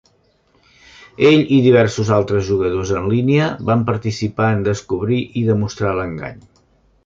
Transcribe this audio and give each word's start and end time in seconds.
Ell 1.31 1.43
i 1.57 1.59
diversos 1.65 2.09
altres 2.15 2.47
jugadors 2.49 2.95
en 3.01 3.11
línia 3.13 3.51
van 3.69 3.87
participar 3.93 4.51
en 4.57 4.67
descobrir 4.73 5.23
i 5.43 5.49
demostrar 5.55 5.97
l'engany. 6.01 6.45